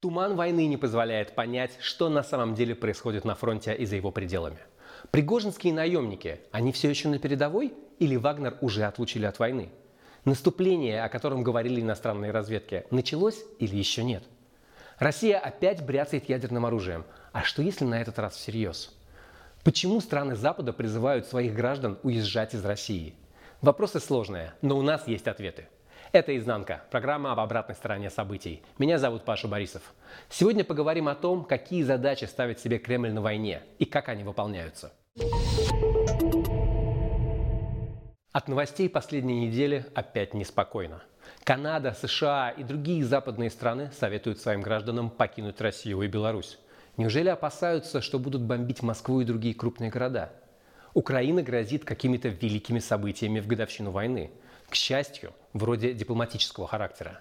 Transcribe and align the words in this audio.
Туман 0.00 0.36
войны 0.36 0.66
не 0.66 0.76
позволяет 0.76 1.34
понять, 1.34 1.72
что 1.80 2.08
на 2.08 2.22
самом 2.22 2.54
деле 2.54 2.74
происходит 2.74 3.24
на 3.24 3.34
фронте 3.34 3.74
и 3.74 3.86
за 3.86 3.96
его 3.96 4.10
пределами. 4.10 4.58
Пригожинские 5.10 5.72
наемники, 5.72 6.40
они 6.52 6.72
все 6.72 6.90
еще 6.90 7.08
на 7.08 7.18
передовой 7.18 7.72
или 7.98 8.16
Вагнер 8.16 8.56
уже 8.60 8.84
отлучили 8.84 9.26
от 9.26 9.38
войны? 9.38 9.70
Наступление, 10.24 11.02
о 11.02 11.08
котором 11.08 11.42
говорили 11.42 11.80
иностранные 11.80 12.30
разведки, 12.30 12.84
началось 12.90 13.42
или 13.58 13.76
еще 13.76 14.04
нет? 14.04 14.24
Россия 14.98 15.38
опять 15.38 15.82
бряцает 15.82 16.28
ядерным 16.28 16.66
оружием. 16.66 17.04
А 17.32 17.42
что 17.42 17.62
если 17.62 17.84
на 17.86 18.00
этот 18.00 18.18
раз 18.18 18.34
всерьез? 18.34 18.94
Почему 19.64 20.00
страны 20.00 20.36
Запада 20.36 20.72
призывают 20.72 21.26
своих 21.26 21.54
граждан 21.54 21.98
уезжать 22.02 22.54
из 22.54 22.64
России? 22.64 23.14
Вопросы 23.62 24.00
сложные, 24.00 24.54
но 24.62 24.78
у 24.78 24.80
нас 24.80 25.06
есть 25.06 25.28
ответы. 25.28 25.68
Это 26.12 26.34
«Изнанка»– 26.34 26.82
программа 26.90 27.32
об 27.32 27.40
обратной 27.40 27.74
стороне 27.74 28.08
событий. 28.08 28.62
Меня 28.78 28.96
зовут 28.96 29.26
Паша 29.26 29.48
Борисов. 29.48 29.82
Сегодня 30.30 30.64
поговорим 30.64 31.08
о 31.08 31.14
том, 31.14 31.44
какие 31.44 31.82
задачи 31.82 32.24
ставит 32.24 32.58
себе 32.58 32.78
Кремль 32.78 33.12
на 33.12 33.20
войне 33.20 33.60
и 33.78 33.84
как 33.84 34.08
они 34.08 34.24
выполняются. 34.24 34.92
От 38.32 38.48
новостей 38.48 38.88
последней 38.88 39.46
недели 39.46 39.84
опять 39.94 40.32
неспокойно. 40.32 41.02
Канада, 41.44 41.94
США 42.00 42.54
и 42.56 42.62
другие 42.62 43.04
западные 43.04 43.50
страны 43.50 43.90
советуют 43.92 44.38
своим 44.38 44.62
гражданам 44.62 45.10
покинуть 45.10 45.60
Россию 45.60 46.00
и 46.00 46.08
Беларусь. 46.08 46.58
Неужели 46.96 47.28
опасаются, 47.28 48.00
что 48.00 48.18
будут 48.18 48.40
бомбить 48.40 48.82
Москву 48.82 49.20
и 49.20 49.26
другие 49.26 49.54
крупные 49.54 49.90
города? 49.90 50.32
Украина 50.94 51.42
грозит 51.42 51.84
какими-то 51.84 52.28
великими 52.28 52.78
событиями 52.78 53.40
в 53.40 53.46
годовщину 53.46 53.90
войны– 53.90 54.30
к 54.70 54.76
счастью, 54.76 55.32
вроде 55.52 55.92
дипломатического 55.92 56.66
характера. 56.66 57.20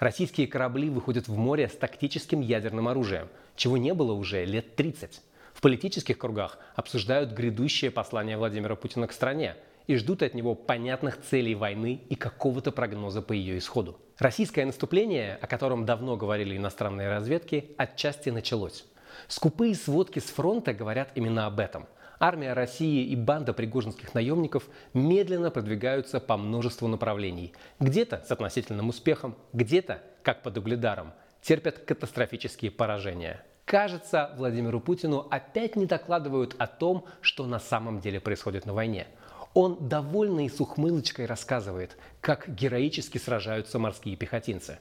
Российские 0.00 0.48
корабли 0.48 0.90
выходят 0.90 1.28
в 1.28 1.36
море 1.36 1.68
с 1.68 1.72
тактическим 1.72 2.40
ядерным 2.40 2.88
оружием, 2.88 3.28
чего 3.54 3.76
не 3.76 3.94
было 3.94 4.12
уже 4.12 4.44
лет 4.44 4.74
30. 4.74 5.22
В 5.54 5.60
политических 5.60 6.18
кругах 6.18 6.58
обсуждают 6.74 7.32
грядущее 7.32 7.90
послание 7.90 8.36
Владимира 8.36 8.74
Путина 8.74 9.06
к 9.06 9.12
стране 9.12 9.56
и 9.86 9.96
ждут 9.96 10.22
от 10.22 10.34
него 10.34 10.54
понятных 10.54 11.20
целей 11.22 11.54
войны 11.54 12.00
и 12.08 12.14
какого-то 12.14 12.72
прогноза 12.72 13.22
по 13.22 13.32
ее 13.32 13.58
исходу. 13.58 13.98
Российское 14.18 14.64
наступление, 14.64 15.38
о 15.40 15.46
котором 15.46 15.84
давно 15.84 16.16
говорили 16.16 16.56
иностранные 16.56 17.08
разведки, 17.08 17.70
отчасти 17.76 18.30
началось. 18.30 18.84
Скупые 19.28 19.74
сводки 19.74 20.18
с 20.18 20.24
фронта 20.24 20.72
говорят 20.72 21.10
именно 21.14 21.46
об 21.46 21.60
этом– 21.60 21.86
Армия 22.22 22.52
России 22.52 23.06
и 23.06 23.16
банда 23.16 23.54
пригожинских 23.54 24.12
наемников 24.12 24.64
медленно 24.92 25.50
продвигаются 25.50 26.20
по 26.20 26.36
множеству 26.36 26.86
направлений. 26.86 27.54
Где-то 27.80 28.22
с 28.28 28.30
относительным 28.30 28.90
успехом, 28.90 29.36
где-то, 29.54 30.02
как 30.22 30.42
под 30.42 30.58
Угледаром, 30.58 31.14
терпят 31.40 31.78
катастрофические 31.78 32.72
поражения. 32.72 33.42
Кажется, 33.64 34.34
Владимиру 34.36 34.80
Путину 34.80 35.28
опять 35.30 35.76
не 35.76 35.86
докладывают 35.86 36.54
о 36.58 36.66
том, 36.66 37.06
что 37.22 37.46
на 37.46 37.58
самом 37.58 38.00
деле 38.00 38.20
происходит 38.20 38.66
на 38.66 38.74
войне. 38.74 39.06
Он 39.54 39.88
довольный 39.88 40.50
с 40.50 40.60
ухмылочкой 40.60 41.24
рассказывает, 41.24 41.96
как 42.20 42.54
героически 42.54 43.16
сражаются 43.16 43.78
морские 43.78 44.16
пехотинцы. 44.16 44.78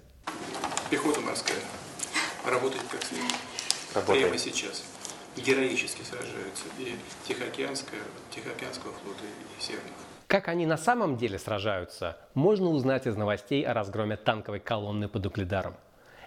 Пехота 0.92 1.22
морская 1.22 1.56
работает 2.46 2.84
как 2.92 3.02
следует. 3.02 3.32
Прямо 4.06 4.38
сейчас 4.38 4.84
героически 5.40 6.02
сражаются 6.04 6.66
и 6.78 6.96
Тихоокеанского, 7.28 8.00
Тихоокеанского 8.32 8.94
флота 8.94 9.24
и 9.24 9.62
Северного. 9.62 9.94
Как 10.28 10.48
они 10.48 10.66
на 10.66 10.78
самом 10.78 11.18
деле 11.18 11.40
сражаются, 11.40 12.18
можно 12.34 12.70
узнать 12.70 13.08
из 13.08 13.16
новостей 13.16 13.64
о 13.66 13.74
разгроме 13.74 14.16
танковой 14.16 14.60
колонны 14.60 15.08
под 15.08 15.26
Угледаром. 15.26 15.76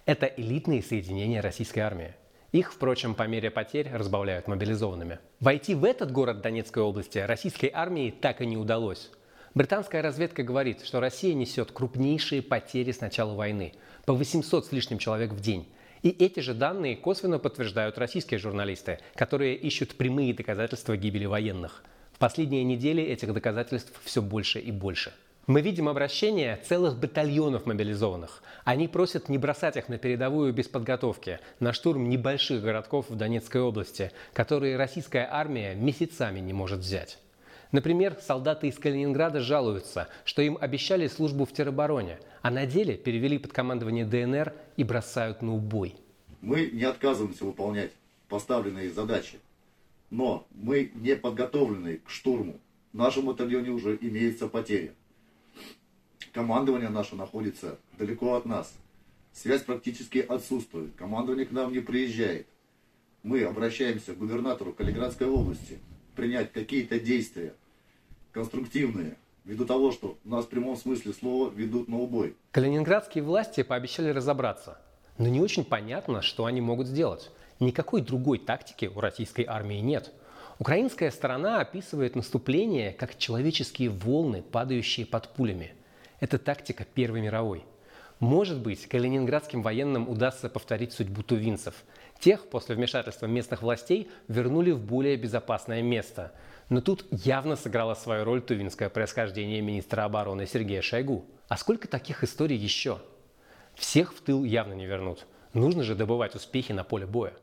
Это 0.07 0.27
элитные 0.27 0.83
соединения 0.83 1.41
российской 1.41 1.81
армии. 1.81 2.15
Их, 2.51 2.73
впрочем, 2.73 3.15
по 3.15 3.27
мере 3.27 3.51
потерь 3.51 3.89
разбавляют 3.93 4.49
мобилизованными. 4.49 5.21
Войти 5.41 5.75
в 5.75 5.85
этот 5.85 6.11
город 6.11 6.41
Донецкой 6.41 6.83
области 6.83 7.19
российской 7.19 7.71
армии 7.73 8.11
так 8.11 8.41
и 8.41 8.47
не 8.47 8.57
удалось. 8.57 9.11
Британская 9.55 10.03
разведка 10.03 10.43
говорит, 10.43 10.85
что 10.85 10.99
Россия 10.99 11.35
несет 11.35 11.73
крупнейшие 11.73 12.43
потери 12.43 12.91
с 12.91 13.01
начала 13.01 13.35
войны– 13.35 13.75
по 14.05 14.15
800 14.15 14.67
с 14.67 14.73
лишним 14.73 14.99
человек 14.99 15.31
в 15.31 15.41
день– 15.41 15.69
и 16.03 16.11
эти 16.11 16.41
же 16.41 16.55
данные 16.55 16.97
косвенно 16.97 17.39
подтверждают 17.39 17.99
российские 17.99 18.39
журналисты, 18.39 18.99
которые 19.15 19.55
ищут 19.55 19.95
прямые 19.95 20.35
доказательства 20.35 20.97
гибели 20.97 21.27
военных. 21.27 21.83
В 22.13 22.19
последние 22.19 22.65
недели 22.65 23.03
этих 23.03 23.33
доказательств 23.33 23.93
все 24.05 24.21
больше 24.21 24.59
и 24.59 24.71
больше. 24.71 25.13
Мы 25.49 25.61
видим 25.61 25.89
обращение 25.89 26.61
целых 26.69 26.99
батальонов 26.99 27.67
мобилизованных. 27.67 28.45
Они 28.65 28.87
просят 28.87 29.29
не 29.29 29.39
бросать 29.39 29.77
их 29.77 29.89
на 29.89 29.99
передовую 29.99 30.53
без 30.53 30.69
подготовки, 30.69 31.41
на 31.59 31.73
штурм 31.73 32.09
небольших 32.09 32.63
городков 32.63 33.11
в 33.11 33.17
Донецкой 33.17 33.63
области, 33.63 34.13
которые 34.35 34.77
российская 34.77 35.29
армия 35.29 35.75
месяцами 35.75 36.39
не 36.39 36.53
может 36.53 36.81
взять. 36.81 37.19
Например, 37.73 38.17
солдаты 38.21 38.69
из 38.69 38.79
Калининграда 38.79 39.41
жалуются, 39.41 40.07
что 40.25 40.43
им 40.43 40.59
обещали 40.61 41.09
службу 41.09 41.45
в 41.45 41.53
теробороне, 41.53 42.19
а 42.43 42.51
на 42.51 42.67
деле 42.67 42.97
перевели 42.97 43.39
под 43.39 43.53
командование 43.53 44.05
ДНР 44.05 44.53
и 44.77 44.85
бросают 44.85 45.43
на 45.43 45.55
убой. 45.55 45.95
Мы 46.41 46.67
не 46.67 46.83
отказываемся 46.83 47.45
выполнять 47.45 47.93
поставленные 48.29 48.91
задачи, 48.91 49.39
но 50.11 50.47
мы 50.51 50.91
не 50.95 51.15
подготовлены 51.15 51.99
к 51.99 52.11
штурму. 52.11 52.61
В 52.93 52.97
нашем 52.97 53.27
батальоне 53.27 53.71
уже 53.71 53.97
имеется 54.01 54.49
потеря. 54.49 54.93
Командование 56.33 56.89
наше 56.89 57.15
находится 57.15 57.79
далеко 57.97 58.35
от 58.35 58.45
нас. 58.45 58.75
Связь 59.33 59.63
практически 59.63 60.19
отсутствует. 60.19 60.95
Командование 60.97 61.47
к 61.47 61.53
нам 61.53 61.73
не 61.73 61.81
приезжает. 61.81 62.47
Мы 63.23 63.45
обращаемся 63.45 64.15
к 64.15 64.19
губернатору 64.19 64.73
Калининградской 64.73 65.29
области 65.29 65.79
принять 66.17 66.53
какие-то 66.53 66.99
действия 66.99 67.55
конструктивные, 68.33 69.17
ввиду 69.45 69.65
того, 69.65 69.93
что 69.93 70.19
нас 70.25 70.45
в 70.45 70.49
прямом 70.49 70.77
смысле 70.77 71.13
слова 71.13 71.51
ведут 71.51 71.89
на 71.89 71.99
убой. 71.99 72.37
Калининградские 72.51 73.25
власти 73.25 73.63
пообещали 73.63 74.11
разобраться, 74.11 74.79
но 75.19 75.29
не 75.29 75.41
очень 75.41 75.65
понятно, 75.65 76.23
что 76.23 76.45
они 76.45 76.61
могут 76.61 76.87
сделать. 76.87 77.31
Никакой 77.61 78.01
другой 78.01 78.39
тактики 78.39 78.91
у 78.93 79.01
российской 79.01 79.45
армии 79.45 79.79
нет. 79.79 80.13
Украинская 80.59 81.11
сторона 81.11 81.61
описывает 81.61 82.15
наступление 82.17 82.93
как 82.93 83.19
человеческие 83.19 83.91
волны, 83.91 84.43
падающие 84.43 85.07
под 85.07 85.29
пулями. 85.29 85.75
Это 86.21 86.39
тактика 86.39 86.85
Первой 86.85 87.21
мировой. 87.21 87.65
Может 88.21 88.61
быть, 88.61 88.87
калининградским 88.87 89.63
военным 89.63 90.09
удастся 90.09 90.49
повторить 90.49 90.93
судьбу 90.93 91.25
тувинцев. 91.25 91.75
Тех 92.23 92.49
после 92.49 92.75
вмешательства 92.77 93.27
местных 93.27 93.61
властей 93.61 94.11
вернули 94.29 94.71
в 94.71 94.81
более 94.81 95.17
безопасное 95.17 95.83
место– 95.83 96.33
но 96.73 96.81
тут 96.81 97.05
явно 97.11 97.57
сыграло 97.57 97.93
свою 97.93 98.25
роль 98.25 98.41
тувинское 98.41 98.89
происхождение 98.89 99.61
министра 99.61 100.05
обороны 100.05 100.47
Сергея 100.47 100.81
Шойгу. 100.81 101.27
А 101.49 101.59
сколько 101.59 101.87
таких 101.87 102.25
историй 102.25 102.57
еще? 102.57 102.99
Всех 103.75 104.15
в 104.15 104.23
тыл 104.23 104.43
явно 104.43 104.73
не 104.73 104.87
вернут. 104.87 105.27
Нужно 105.53 105.83
же 105.83 105.95
добывать 105.95 106.35
успехи 106.35 106.73
на 106.73 106.83
поле 106.83 107.05
боя. 107.05 107.35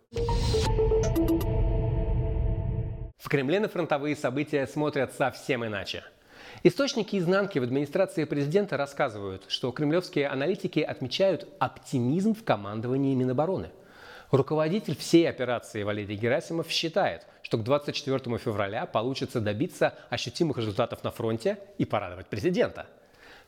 В 3.17 3.29
Кремле 3.29 3.59
на 3.59 3.69
фронтовые 3.69 4.15
события 4.15 4.65
смотрят 4.65 5.13
совсем 5.13 5.63
иначе. 5.63 6.03
Источники 6.63 7.15
изнанки 7.15 7.59
в 7.59 7.63
администрации 7.63 8.23
президента 8.23 8.77
рассказывают, 8.77 9.43
что 9.47 9.71
кремлевские 9.71 10.27
аналитики 10.27 10.79
отмечают 10.79 11.47
оптимизм 11.59 12.33
в 12.33 12.43
командовании 12.43 13.13
Минобороны. 13.13 13.69
Руководитель 14.31 14.95
всей 14.95 15.27
операции 15.27 15.81
Валерий 15.81 16.15
Герасимов 16.15 16.69
считает, 16.69 17.25
что 17.41 17.57
к 17.57 17.63
24 17.63 18.37
февраля 18.37 18.85
получится 18.85 19.41
добиться 19.41 19.95
ощутимых 20.11 20.59
результатов 20.59 21.03
на 21.03 21.09
фронте 21.09 21.57
и 21.79 21.85
порадовать 21.85 22.27
президента. 22.27 22.85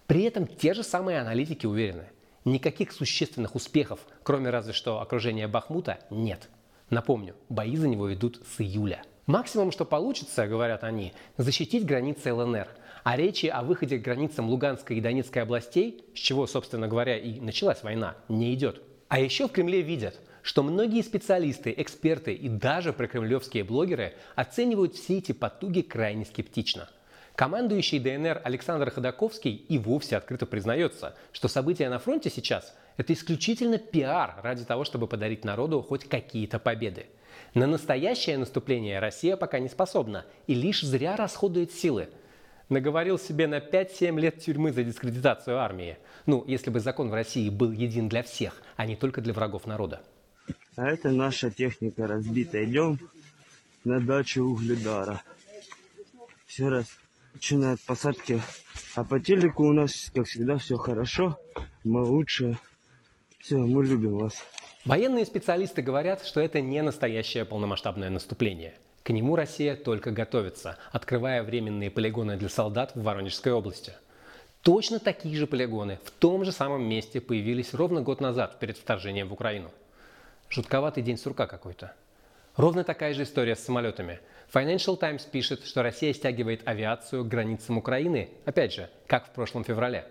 При 0.08 0.24
этом 0.24 0.48
те 0.48 0.74
же 0.74 0.82
самые 0.82 1.20
аналитики 1.20 1.68
уверены, 1.68 2.06
никаких 2.46 2.94
существенных 2.94 3.54
успехов, 3.54 4.00
кроме 4.24 4.50
разве 4.50 4.74
что 4.74 5.02
окружения 5.02 5.48
Бахмута, 5.48 6.00
нет. 6.10 6.50
Напомню, 6.90 7.36
бои 7.48 7.76
за 7.76 7.88
него 7.88 8.12
идут 8.12 8.42
с 8.48 8.60
июля. 8.60 9.04
Максимум, 9.28 9.72
что 9.72 9.86
получится, 9.86 10.48
говорят 10.48 10.84
они, 10.84 11.14
защитить 11.38 11.86
границы 11.86 12.34
ЛНР. 12.34 12.68
А 13.04 13.18
речи 13.18 13.46
о 13.46 13.62
выходе 13.62 14.00
к 14.00 14.02
границам 14.02 14.50
Луганской 14.50 14.98
и 14.98 15.02
Донецкой 15.02 15.44
областей, 15.44 16.04
с 16.16 16.18
чего, 16.18 16.48
собственно 16.48 16.88
говоря, 16.88 17.18
и 17.18 17.40
началась 17.40 17.84
война, 17.84 18.16
не 18.30 18.54
идет. 18.56 18.82
А 19.10 19.20
еще 19.20 19.48
в 19.48 19.52
Кремле 19.52 19.82
видят– 19.82 20.20
что 20.44 20.64
многие 20.64 21.02
специалисты, 21.02 21.74
эксперты 21.78 22.34
и 22.34 22.50
даже 22.50 22.94
прокремлевские 22.94 23.64
блогеры 23.64 24.14
оценивают 24.36 24.96
все 24.96 25.18
эти 25.18 25.32
потуги 25.32 25.82
крайне 25.82 26.26
скептично. 26.26 26.90
Командующий 27.36 28.00
ДНР 28.00 28.42
Александр 28.44 28.92
Ходаковский 28.92 29.54
и 29.56 29.78
вовсе 29.78 30.18
открыто 30.18 30.46
признается, 30.46 31.16
что 31.32 31.48
события 31.48 31.90
на 31.90 31.98
фронте 31.98 32.30
сейчас– 32.30 32.76
это 32.98 33.14
исключительно 33.14 33.78
пиар 33.78 34.36
ради 34.44 34.66
того, 34.66 34.84
чтобы 34.84 35.08
подарить 35.08 35.46
народу 35.46 35.82
хоть 35.82 36.08
какие-то 36.08 36.60
победы. 36.60 37.08
На 37.54 37.68
настоящее 37.68 38.38
наступление 38.38 39.00
Россия 39.00 39.38
пока 39.38 39.60
не 39.60 39.70
способна 39.70 40.26
и 40.48 40.54
лишь 40.54 40.82
зря 40.82 41.16
расходует 41.16 41.72
силы. 41.72 42.10
наговорил 42.70 43.18
себе 43.18 43.48
на 43.48 43.58
5-7 43.58 44.20
лет 44.20 44.40
тюрьмы 44.40 44.72
за 44.72 44.84
дискредитацию 44.84 45.58
армии. 45.58 45.98
Ну, 46.26 46.44
если 46.48 46.70
бы 46.70 46.80
закон 46.80 47.10
в 47.10 47.14
России 47.14 47.50
был 47.50 47.72
един 47.72 48.08
для 48.08 48.24
всех, 48.24 48.62
а 48.78 48.86
не 48.86 48.96
только 48.96 49.20
для 49.20 49.34
врагов 49.34 49.66
народа. 49.66 50.02
А 50.76 50.88
это 50.88 51.12
наша 51.12 51.52
техника 51.52 52.08
разбита. 52.08 52.64
Идем 52.64 53.00
на 53.84 54.00
дачу 54.00 54.44
Угледара. 54.44 55.22
Все 56.46 56.70
раз 56.70 56.88
начинают 57.34 57.82
посадки. 57.82 58.42
А 58.96 59.04
по 59.04 59.20
телеку 59.20 59.66
у 59.66 59.74
нас, 59.74 60.12
как 60.14 60.28
всегда, 60.28 60.58
все 60.58 60.78
хорошо. 60.78 61.38
Мы 61.84 62.04
лучше. 62.04 62.58
Все, 63.40 63.58
мы 63.58 63.86
любим 63.86 64.18
вас. 64.18 64.44
Военные 64.86 65.26
специалисты 65.26 65.82
говорят, 65.82 66.26
что 66.26 66.42
это 66.42 66.62
не 66.62 66.82
настоящее 66.82 67.46
полномасштабное 67.46 68.10
наступление. 68.10 68.76
К 69.04 69.10
нему 69.10 69.36
Россия 69.36 69.76
только 69.76 70.12
готовится, 70.12 70.78
открывая 70.92 71.44
временные 71.44 71.90
полигоны 71.90 72.38
для 72.38 72.50
солдат 72.50 72.96
в 72.96 73.02
Воронежской 73.02 73.52
области. 73.52 73.94
Точно 74.62 75.00
такие 75.00 75.36
же 75.36 75.48
полигоны 75.48 76.00
в 76.04 76.12
том 76.12 76.46
же 76.46 76.52
самом 76.52 76.84
месте 76.84 77.20
появились 77.20 77.74
ровно 77.74 78.02
год 78.02 78.22
назад, 78.22 78.60
перед 78.60 78.78
вторжением 78.78 79.30
в 79.30 79.34
Украину. 79.34 79.72
Жутковатый 80.52 81.02
день 81.02 81.18
сурка 81.18 81.48
какой-то. 81.48 81.94
Ровно 82.58 82.84
такая 82.84 83.14
же 83.14 83.24
история 83.24 83.56
с 83.56 83.64
самолетами. 83.64 84.20
Financial 84.54 84.98
Times 84.98 85.24
пишет, 85.24 85.64
что 85.64 85.82
Россия 85.82 86.12
стягивает 86.12 86.68
авиацию 86.68 87.24
к 87.24 87.30
границам 87.30 87.78
Украины, 87.78 88.32
опять 88.44 88.74
же, 88.74 88.90
как 89.08 89.28
в 89.28 89.30
прошлом 89.30 89.64
феврале. 89.64 90.06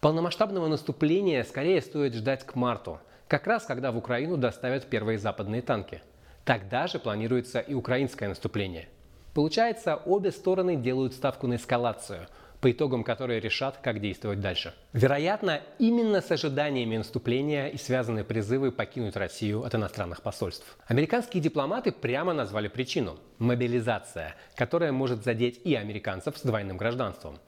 Полномасштабного 0.00 0.66
наступления 0.66 1.44
скорее 1.44 1.80
стоит 1.80 2.14
ждать 2.14 2.44
к 2.44 2.56
марту, 2.56 2.98
как 3.28 3.46
раз 3.46 3.66
когда 3.66 3.92
в 3.92 3.96
Украину 3.96 4.36
доставят 4.36 4.86
первые 4.86 5.16
западные 5.16 5.62
танки. 5.62 6.02
Тогда 6.44 6.88
же 6.88 6.98
планируется 6.98 7.60
и 7.60 7.72
украинское 7.74 8.28
наступление. 8.28 8.88
Получается, 9.32 9.94
обе 9.94 10.32
стороны 10.32 10.74
делают 10.74 11.14
ставку 11.14 11.46
на 11.46 11.54
эскалацию– 11.54 12.26
по 12.60 12.70
итогам 12.70 13.04
которой 13.04 13.40
решат, 13.40 13.78
как 13.78 14.00
действовать 14.00 14.40
дальше. 14.40 14.74
Вероятно, 14.92 15.60
именно 15.78 16.20
с 16.20 16.30
ожиданиями 16.30 16.96
наступления 16.96 17.68
и 17.68 17.76
связаны 17.76 18.24
призывы 18.24 18.72
покинуть 18.72 19.16
Россию 19.16 19.64
от 19.64 19.74
иностранных 19.74 20.22
посольств. 20.22 20.76
Американские 20.86 21.42
дипломаты 21.42 21.92
прямо 21.92 22.32
назвали 22.32 22.68
причину– 22.68 23.18
мобилизация, 23.38 24.34
которая 24.56 24.92
может 24.92 25.24
задеть 25.24 25.60
и 25.64 25.74
американцев 25.74 26.36
с 26.36 26.42
двойным 26.42 26.76
гражданством. 26.76 27.38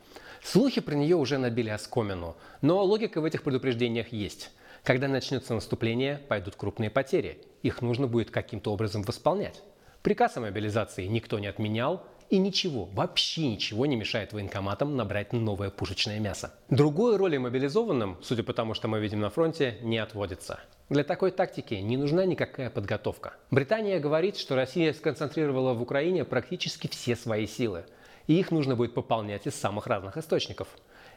Слухи 0.42 0.80
про 0.80 0.94
нее 0.94 1.16
уже 1.16 1.38
набили 1.38 1.68
оскомину, 1.68 2.36
но 2.62 2.82
логика 2.82 3.20
в 3.20 3.24
этих 3.24 3.42
предупреждениях 3.42 4.12
есть. 4.12 4.50
Когда 4.84 5.08
начнется 5.08 5.54
наступление, 5.54 6.18
пойдут 6.28 6.56
крупные 6.56 6.88
потери. 6.88 7.42
Их 7.62 7.82
нужно 7.82 8.06
будет 8.06 8.30
каким-то 8.30 8.72
образом 8.72 9.02
восполнять. 9.02 9.62
Приказ 10.02 10.38
о 10.38 10.40
мобилизации 10.40 11.04
никто 11.06 11.38
не 11.38 11.46
отменял, 11.46 12.06
и 12.30 12.38
ничего, 12.38 12.84
вообще 12.86 13.48
ничего 13.48 13.86
не 13.86 13.96
мешает 13.96 14.32
военкоматам 14.32 14.96
набрать 14.96 15.32
новое 15.32 15.70
пушечное 15.70 16.20
мясо. 16.20 16.54
Другой 16.70 17.16
роли 17.16 17.36
мобилизованным, 17.36 18.18
судя 18.22 18.44
по 18.44 18.52
тому, 18.52 18.74
что 18.74 18.86
мы 18.86 19.00
видим 19.00 19.20
на 19.20 19.30
фронте, 19.30 19.78
не 19.82 19.98
отводится. 19.98 20.60
Для 20.88 21.02
такой 21.04 21.32
тактики 21.32 21.74
не 21.74 21.96
нужна 21.96 22.24
никакая 22.24 22.70
подготовка. 22.70 23.34
Британия 23.50 23.98
говорит, 23.98 24.36
что 24.36 24.54
Россия 24.54 24.92
сконцентрировала 24.92 25.74
в 25.74 25.82
Украине 25.82 26.24
практически 26.24 26.86
все 26.86 27.16
свои 27.16 27.46
силы, 27.46 27.84
и 28.28 28.38
их 28.38 28.52
нужно 28.52 28.76
будет 28.76 28.94
пополнять 28.94 29.46
из 29.46 29.54
самых 29.56 29.88
разных 29.88 30.16
источников. 30.16 30.68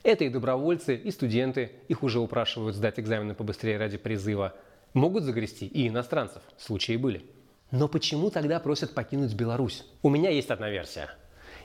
Это 0.02 0.26
и 0.26 0.30
добровольцы, 0.30 0.96
и 0.96 1.12
студенты, 1.12 1.74
их 1.88 2.04
уже 2.04 2.20
упрашивают 2.20 2.76
сдать 2.76 3.00
экзамены 3.00 3.36
побыстрее 3.36 3.78
ради 3.78 3.98
призыва. 3.98 4.54
Могут 4.94 5.24
загрести 5.24 5.68
и 5.68 5.88
иностранцев, 5.88 6.42
случаи 6.58 6.98
были. 6.98 7.24
Но 7.74 7.88
почему 7.88 8.30
тогда 8.30 8.60
просят 8.60 8.94
покинуть 8.94 9.34
Беларусь? 9.34 9.84
У 10.04 10.12
меня 10.12 10.30
есть 10.30 10.52
одна 10.52 10.70
версия. 10.70 11.10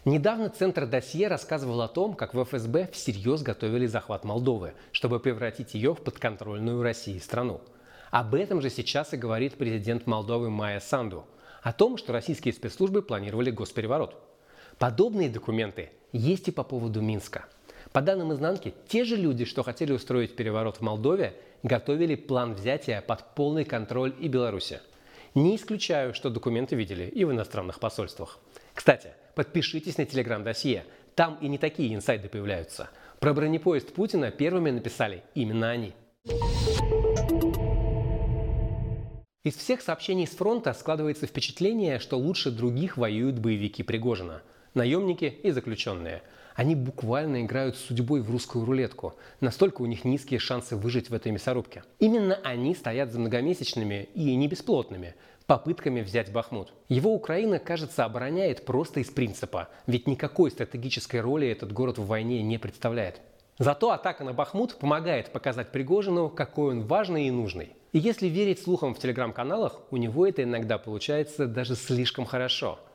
Недавно 0.07 0.49
Центр 0.49 0.87
досье 0.87 1.29
рассказывал 1.29 1.83
о 1.83 1.89
том, 1.89 2.15
как 2.15 2.33
в 2.33 2.43
ФСБ 2.45 2.89
всерьез 2.95 3.43
готовили 3.43 3.85
захват 3.85 4.25
Молдовы, 4.25 4.73
чтобы 4.91 5.21
превратить 5.21 5.75
ее 5.75 5.95
в 5.95 6.01
подконтрольную 6.01 6.83
России 6.83 7.19
страну. 7.19 7.61
Об 8.11 8.35
этом 8.35 8.63
же 8.63 8.71
сейчас 8.71 9.13
и 9.13 9.19
говорит 9.19 9.59
президент 9.59 10.07
Молдовы 10.07 10.49
Майя 10.49 10.81
Санду. 10.81 11.27
О 11.63 11.75
том, 11.75 11.99
что 11.99 12.15
российские 12.15 12.55
спецслужбы 12.55 13.03
планировали 13.03 13.51
госпереворот. 13.51 14.17
Подобные 14.79 15.29
документы 15.29 15.91
есть 16.13 16.49
и 16.49 16.53
по 16.53 16.63
поводу 16.63 17.03
Минска. 17.03 17.45
По 17.93 18.01
данным 18.01 18.33
изнанки, 18.33 18.73
те 18.89 19.05
же 19.05 19.17
люди, 19.17 19.45
что 19.45 19.63
хотели 19.63 19.93
устроить 19.93 20.37
переворот 20.37 20.79
в 20.79 20.81
Молдове, 20.81 21.35
готовили 21.63 22.15
план 22.15 22.55
взятия 22.55 23.03
под 23.03 23.35
полный 23.35 23.67
контроль 23.67 24.15
и 24.19 24.29
Беларуси. 24.29 24.81
Не 25.35 25.57
исключаю, 25.57 26.15
что 26.15 26.31
документы 26.31 26.75
видели 26.77 27.05
и 27.05 27.25
в 27.25 27.33
иностранных 27.33 27.81
посольствах. 27.81 28.39
Кстати, 28.75 29.13
подпишитесь 29.35 29.99
на 29.99 30.07
телеграм-досье. 30.07 30.85
Там 31.15 31.39
и 31.41 31.49
не 31.49 31.59
такие 31.59 31.95
инсайды 31.95 32.29
появляются. 32.29 32.89
Про 33.21 33.35
бронепоезд 33.35 33.93
Путина 33.93 34.31
первыми 34.31 34.71
написали 34.71 35.23
именно 35.35 35.71
они. 35.71 35.93
Из 39.45 39.57
всех 39.57 39.81
сообщений 39.81 40.27
с 40.27 40.31
фронта 40.31 40.73
складывается 40.73 41.27
впечатление, 41.27 41.99
что 41.99 42.19
лучше 42.19 42.51
других 42.51 42.97
воюют 42.97 43.39
боевики 43.39 43.83
Пригожина. 43.83 44.43
Наемники 44.75 45.25
и 45.25 45.51
заключенные. 45.51 46.23
Они 46.59 46.75
буквально 46.75 47.43
играют 47.43 47.77
с 47.77 47.83
судьбой 47.83 48.21
в 48.21 48.33
русскую 48.33 48.65
рулетку. 48.65 49.15
Настолько 49.41 49.81
у 49.81 49.87
них 49.87 50.05
низкие 50.05 50.41
шансы 50.41 50.75
выжить 50.75 51.09
в 51.09 51.15
этой 51.15 51.31
мясорубке. 51.31 51.85
Именно 52.01 52.35
они 52.43 52.75
стоят 52.75 53.13
за 53.13 53.21
многомесячными 53.21 54.09
и 54.13 54.35
не 54.35 54.49
бесплотными 54.49 55.15
попытками 55.47 56.01
взять 56.01 56.33
Бахмут. 56.33 56.73
Его 56.89 57.15
Украина, 57.15 57.61
кажется, 57.61 58.05
обороняет 58.05 58.65
просто 58.67 58.99
из 58.99 59.09
принципа, 59.09 59.69
ведь 59.87 60.09
никакой 60.09 60.51
стратегической 60.51 61.21
роли 61.21 61.47
этот 61.47 61.73
город 61.73 61.99
в 61.99 62.07
войне 62.07 62.43
не 62.43 62.59
представляет. 62.59 63.21
Зато 63.61 63.93
атака 63.93 64.25
на 64.25 64.33
Бахмут 64.33 64.81
помогает 64.81 65.31
показать 65.31 65.71
Пригожину, 65.71 66.29
какой 66.29 66.73
он 66.73 66.83
важный 66.83 67.29
и 67.29 67.31
нужный. 67.31 67.77
И 67.93 68.01
если 68.01 68.27
верить 68.27 68.61
слухам 68.61 68.95
в 68.97 68.99
телеграм-каналах, 68.99 69.81
у 69.93 69.97
него 69.97 70.27
это 70.27 70.43
иногда 70.43 70.77
получается 70.77 71.47
даже 71.47 71.77
слишком 71.77 72.25
хорошо– 72.25 72.81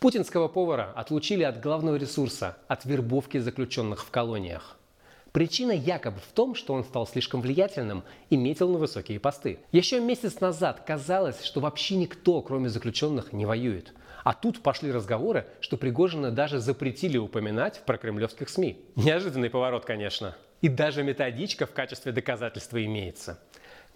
Путинского 0.00 0.48
повара 0.48 0.94
отлучили 0.96 1.42
от 1.42 1.60
главного 1.60 1.96
ресурса, 1.96 2.56
от 2.68 2.86
вербовки 2.86 3.36
заключенных 3.36 4.02
в 4.02 4.10
колониях. 4.10 4.78
Причина 5.30 5.72
якобы 5.72 6.20
в 6.20 6.32
том, 6.32 6.54
что 6.54 6.72
он 6.72 6.84
стал 6.84 7.06
слишком 7.06 7.42
влиятельным 7.42 8.02
и 8.30 8.38
метил 8.38 8.70
на 8.70 8.78
высокие 8.78 9.20
посты. 9.20 9.58
Еще 9.72 10.00
месяц 10.00 10.40
назад 10.40 10.84
казалось, 10.86 11.44
что 11.44 11.60
вообще 11.60 11.96
никто, 11.96 12.40
кроме 12.40 12.70
заключенных, 12.70 13.34
не 13.34 13.44
воюет. 13.44 13.92
А 14.24 14.32
тут 14.32 14.62
пошли 14.62 14.90
разговоры, 14.90 15.46
что 15.60 15.76
Пригожина 15.76 16.30
даже 16.30 16.60
запретили 16.60 17.18
упоминать 17.18 17.76
в 17.76 17.82
прокремлевских 17.82 18.48
СМИ. 18.48 18.80
Неожиданный 18.96 19.50
поворот, 19.50 19.84
конечно. 19.84 20.34
И 20.62 20.70
даже 20.70 21.02
методичка 21.02 21.66
в 21.66 21.72
качестве 21.72 22.12
доказательства 22.12 22.82
имеется. 22.82 23.38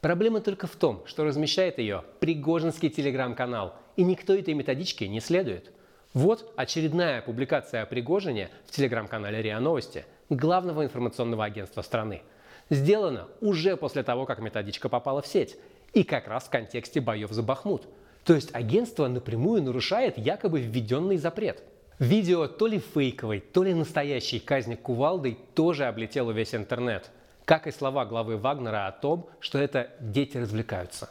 Проблема 0.03 0.43
только 0.43 0.67
в 0.67 0.77
том, 0.77 1.03
что 1.07 1.25
размещает 1.25 1.79
ее 1.79 2.05
Пригожинский 2.21 2.91
телеграм-канал, 2.91 3.75
и 3.97 4.05
никто 4.05 4.35
этой 4.35 4.53
методичке 4.53 5.09
не 5.09 5.21
следует. 5.21 5.71
Вот 6.15 6.53
очередная 6.55 7.23
публикация 7.23 7.83
о 7.83 7.87
Пригожине 7.87 8.49
в 8.67 8.71
телеграм-канале 8.71 9.43
РИА 9.43 9.59
Новости, 9.59 10.07
главного 10.31 10.85
информационного 10.85 11.45
агентства 11.45 11.83
страны. 11.83 12.23
Сделано 12.71 13.27
уже 13.41 13.77
после 13.77 14.05
того, 14.05 14.25
как 14.25 14.39
методичка 14.39 14.89
попала 14.89 15.23
в 15.23 15.27
сеть. 15.27 15.57
И 15.93 16.05
как 16.05 16.29
раз 16.29 16.45
в 16.45 16.51
контексте 16.51 17.01
боев 17.01 17.33
за 17.33 17.43
Бахмут. 17.43 17.89
То 18.25 18.35
есть 18.35 18.55
агентство 18.55 19.09
напрямую 19.09 19.63
нарушает 19.63 20.17
якобы 20.17 20.61
введенный 20.61 21.17
запрет. 21.17 21.65
Видео 21.99 22.47
то 22.47 22.69
ли 22.69 22.79
фейковой, 22.79 23.41
то 23.41 23.65
ли 23.65 23.75
настоящей 23.75 24.39
казни 24.39 24.77
кувалдой 24.77 25.37
тоже 25.55 25.87
облетело 25.87 26.31
весь 26.31 26.55
интернет. 26.55 27.11
Как 27.45 27.67
и 27.67 27.73
слова 27.73 28.05
главы 28.05 28.37
Вагнера 28.37 28.87
о 28.87 28.93
том, 28.93 29.29
что 29.41 29.59
это 29.59 29.91
дети 29.99 30.37
развлекаются. 30.37 31.11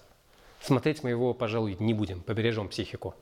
Смотреть 0.62 1.03
мы 1.03 1.10
его, 1.10 1.33
пожалуй, 1.33 1.75
не 1.77 1.93
будем, 1.93 2.22
побережем 2.22 2.69
психику. 2.69 3.15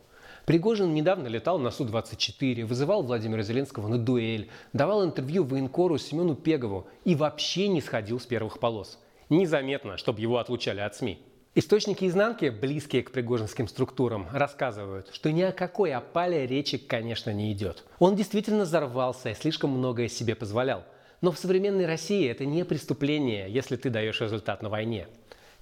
Пригожин 0.46 0.94
недавно 0.94 1.28
летал 1.28 1.60
на 1.60 1.72
Су-24, 1.72 2.66
вызывал 2.66 3.04
Владимира 3.04 3.44
Зеленского 3.44 3.88
на 3.88 3.98
дуэль, 3.98 4.50
давал 4.74 5.06
интервью 5.06 5.44
военкору 5.44 5.98
Семену 5.98 6.36
Пегову 6.36 6.88
и 7.06 7.16
вообще 7.16 7.68
не 7.68 7.82
сходил 7.82 8.20
с 8.20 8.26
первых 8.26 8.60
полос. 8.60 9.00
Незаметно, 9.30 9.98
чтобы 9.98 10.20
его 10.20 10.40
отлучали 10.40 10.80
от 10.80 10.96
СМИ. 10.96 11.20
Источники 11.54 12.06
изнанки, 12.06 12.50
близкие 12.50 13.04
к 13.04 13.12
пригожинским 13.12 13.68
структурам, 13.68 14.28
рассказывают, 14.32 15.10
что 15.12 15.32
ни 15.32 15.42
о 15.42 15.52
какой 15.52 15.94
опале 15.94 16.48
речи, 16.48 16.78
конечно, 16.78 17.32
не 17.32 17.52
идет. 17.52 17.84
Он 18.00 18.16
действительно 18.16 18.64
взорвался 18.64 19.30
и 19.30 19.36
слишком 19.36 19.72
многое 19.72 20.08
себе 20.08 20.34
позволял. 20.34 20.86
Но 21.20 21.32
в 21.32 21.38
современной 21.38 21.86
России 21.86 22.28
это 22.28 22.46
не 22.46 22.66
преступление, 22.66 23.52
если 23.52 23.76
ты 23.76 23.90
даешь 23.90 24.22
результат 24.22 24.64
на 24.64 24.70
войне. 24.70 25.08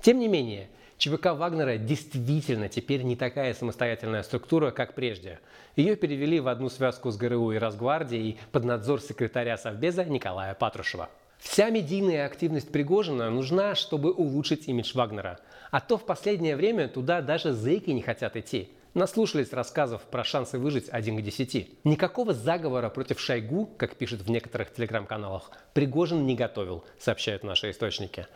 Тем 0.01 0.19
не 0.19 0.27
менее, 0.27 0.69
ЧВК 0.99 1.27
Вагнера 1.27 1.77
действительно 1.77 2.67
теперь 2.67 3.03
не 3.03 3.15
такая 3.15 3.53
самостоятельная 3.53 4.21
структура, 4.21 4.71
как 4.71 4.95
прежде. 4.95 5.39
Ее 5.77 5.95
перевели 5.95 6.41
в 6.41 6.49
одну 6.49 6.69
связку 6.69 7.09
с 7.09 7.15
ГРУ 7.15 7.53
и 7.53 7.57
Росгвардией 7.57 8.37
под 8.51 8.65
надзор 8.65 8.99
секретаря 8.99 9.57
Совбеза 9.57 10.03
Николая 10.03 10.53
Патрушева. 10.55 11.09
Вся 11.37 11.69
медийная 11.69 12.25
активность 12.25 12.69
Пригожина 12.69 13.29
нужна, 13.29 13.75
чтобы 13.75 14.11
улучшить 14.11 14.67
имидж 14.67 14.91
Вагнера. 14.93 15.39
А 15.71 15.79
то 15.79 15.97
в 15.97 16.05
последнее 16.05 16.57
время 16.57 16.89
туда 16.89 17.21
даже 17.21 17.53
зэки 17.53 17.91
не 17.91 18.01
хотят 18.01 18.35
идти. 18.35 18.69
Наслушались 18.93 19.53
рассказов 19.53 20.01
про 20.01 20.25
шансы 20.25 20.59
выжить 20.59 20.89
1 20.89 21.17
к 21.17 21.21
10. 21.21 21.85
Никакого 21.85 22.33
заговора 22.33 22.89
против 22.89 23.21
Шойгу, 23.21 23.67
как 23.77 23.95
пишет 23.95 24.23
в 24.23 24.29
некоторых 24.29 24.73
телеграм-каналах, 24.73 25.49
Пригожин 25.73 26.25
не 26.25 26.35
готовил, 26.35 26.83
сообщают 26.99 27.43
наши 27.45 27.69
источники. 27.69 28.27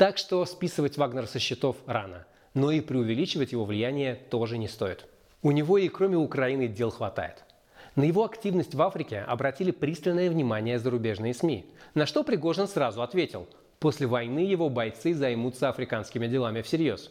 Так 0.00 0.16
что 0.16 0.42
списывать 0.46 0.96
Вагнера 0.96 1.26
со 1.26 1.38
счетов 1.38 1.76
рано. 1.84 2.24
Но 2.54 2.70
и 2.70 2.80
преувеличивать 2.80 3.52
его 3.52 3.66
влияние 3.66 4.14
тоже 4.14 4.56
не 4.56 4.66
стоит. 4.66 5.04
У 5.42 5.50
него 5.50 5.76
и 5.76 5.90
кроме 5.90 6.16
Украины 6.16 6.68
дел 6.68 6.90
хватает. 6.90 7.44
На 7.96 8.04
его 8.04 8.24
активность 8.24 8.74
в 8.74 8.80
Африке 8.80 9.20
обратили 9.20 9.72
пристальное 9.72 10.30
внимание 10.30 10.78
зарубежные 10.78 11.34
СМИ, 11.34 11.66
на 11.92 12.06
что 12.06 12.24
Пригожин 12.24 12.66
сразу 12.66 13.02
ответил– 13.02 13.46
После 13.80 14.06
войны 14.06 14.40
его 14.40 14.68
бойцы 14.68 15.14
займутся 15.14 15.70
африканскими 15.70 16.26
делами 16.26 16.60
всерьез. 16.60 17.10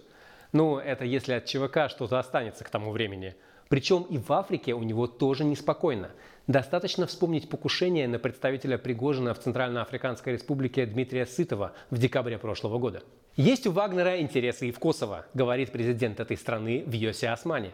Ну, 0.51 0.77
это 0.77 1.03
если 1.03 1.33
от 1.33 1.45
ЧВК 1.45 1.89
что-то 1.89 2.19
останется 2.19 2.63
к 2.63 2.69
тому 2.69 2.91
времени. 2.91 3.35
Причем 3.69 4.03
и 4.03 4.19
в 4.19 4.31
Африке 4.31 4.75
у 4.75 4.83
него 4.83 5.07
тоже 5.07 5.43
неспокойно. 5.45 6.11
Достаточно 6.49 7.05
вспомнить 7.05 7.47
покушение 7.47 8.07
на 8.07 8.17
представителя 8.17 8.79
Пригожина 8.79 9.35
в 9.35 9.39
Центральноафриканской 9.39 10.33
республике 10.33 10.87
Дмитрия 10.87 11.27
Сытова 11.27 11.73
в 11.91 11.99
декабре 11.99 12.39
прошлого 12.39 12.79
года. 12.79 13.03
Есть 13.35 13.67
у 13.67 13.71
Вагнера 13.71 14.19
интересы 14.19 14.67
и 14.67 14.71
в 14.71 14.79
Косово, 14.79 15.27
говорит 15.35 15.71
президент 15.71 16.19
этой 16.19 16.37
страны 16.37 16.83
в 16.87 16.91
Йосе 16.91 17.29
Османе. 17.29 17.69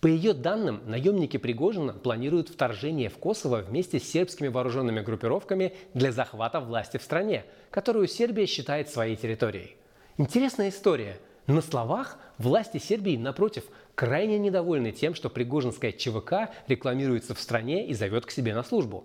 По 0.00 0.06
ее 0.06 0.32
данным, 0.32 0.80
наемники 0.86 1.36
Пригожина 1.36 1.92
планируют 1.92 2.48
вторжение 2.48 3.10
в 3.10 3.18
Косово 3.18 3.58
вместе 3.58 4.00
с 4.00 4.10
сербскими 4.10 4.48
вооруженными 4.48 5.02
группировками 5.02 5.74
для 5.92 6.10
захвата 6.10 6.60
власти 6.60 6.96
в 6.96 7.02
стране, 7.02 7.44
которую 7.70 8.08
Сербия 8.08 8.46
считает 8.46 8.88
своей 8.88 9.16
территорией. 9.16 9.76
Интересная 10.16 10.70
история. 10.70 11.18
На 11.46 11.60
словах 11.60 12.18
власти 12.38 12.78
Сербии, 12.78 13.18
напротив, 13.18 13.64
крайне 13.94 14.38
недовольны 14.38 14.92
тем, 14.92 15.14
что 15.14 15.28
Пригожинская 15.28 15.92
ЧВК 15.92 16.50
рекламируется 16.68 17.34
в 17.34 17.40
стране 17.40 17.86
и 17.86 17.92
зовет 17.92 18.24
к 18.24 18.30
себе 18.30 18.54
на 18.54 18.62
службу. 18.62 19.04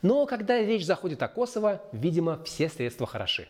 Но 0.00 0.24
когда 0.26 0.58
речь 0.60 0.86
заходит 0.86 1.20
о 1.24 1.28
Косово, 1.28 1.82
видимо, 1.90 2.44
все 2.44 2.68
средства 2.68 3.08
хороши. 3.08 3.48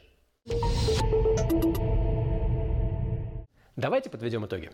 Давайте 3.76 4.08
подведем 4.08 4.46
итоги. 4.46 4.70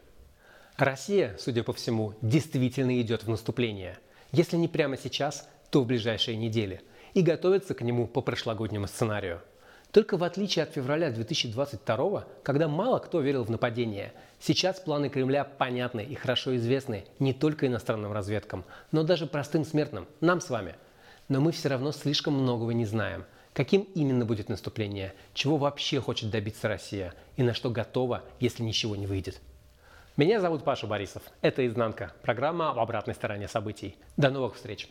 Россия, 0.76 1.34
судя 1.36 1.64
по 1.64 1.72
всему, 1.72 2.14
действительно 2.22 3.00
идет 3.00 3.24
в 3.24 3.28
наступление. 3.28 3.98
Если 4.30 4.56
не 4.56 4.68
прямо 4.68 4.96
сейчас, 4.96 5.48
то 5.70 5.82
в 5.82 5.86
ближайшие 5.86 6.36
недели. 6.36 6.82
И 7.14 7.22
готовится 7.22 7.74
к 7.74 7.82
нему 7.82 8.06
по 8.06 8.20
прошлогоднему 8.20 8.86
сценарию. 8.86 9.42
Только 9.92 10.16
в 10.16 10.24
отличие 10.24 10.62
от 10.64 10.72
февраля 10.72 11.10
2022, 11.10 12.24
когда 12.42 12.68
мало 12.68 12.98
кто 12.98 13.20
верил 13.20 13.44
в 13.44 13.50
нападение, 13.50 14.12
сейчас 14.40 14.78
планы 14.80 15.08
Кремля 15.08 15.44
понятны 15.44 16.04
и 16.04 16.14
хорошо 16.14 16.54
известны 16.56 17.04
не 17.18 17.32
только 17.32 17.66
иностранным 17.66 18.12
разведкам, 18.12 18.64
но 18.92 19.02
даже 19.02 19.26
простым 19.26 19.64
смертным, 19.64 20.06
нам 20.20 20.40
с 20.40 20.50
вами. 20.50 20.74
Но 21.28 21.40
мы 21.40 21.52
все 21.52 21.68
равно 21.68 21.92
слишком 21.92 22.34
многого 22.34 22.74
не 22.74 22.84
знаем. 22.84 23.24
Каким 23.52 23.88
именно 23.94 24.26
будет 24.26 24.50
наступление, 24.50 25.14
чего 25.32 25.56
вообще 25.56 25.98
хочет 25.98 26.30
добиться 26.30 26.68
Россия 26.68 27.14
и 27.36 27.42
на 27.42 27.54
что 27.54 27.70
готова, 27.70 28.22
если 28.38 28.62
ничего 28.62 28.96
не 28.96 29.06
выйдет. 29.06 29.40
Меня 30.16 30.40
зовут 30.40 30.62
Паша 30.62 30.86
Борисов. 30.86 31.22
Это 31.42 31.66
«Изнанка»– 31.66 32.12
программа 32.22 32.70
об 32.70 32.78
обратной 32.78 33.14
стороне 33.14 33.48
событий. 33.48 33.96
До 34.16 34.30
новых 34.30 34.56
встреч! 34.56 34.88